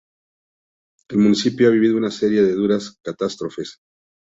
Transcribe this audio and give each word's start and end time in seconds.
El 1.09 1.19
municipio, 1.19 1.67
ha 1.67 1.71
vivido 1.71 1.95
una 1.95 2.09
serie 2.09 2.41
de 2.41 2.53
duras 2.55 2.97
catástrofes. 3.03 3.81